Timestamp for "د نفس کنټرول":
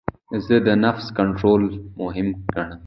0.67-1.61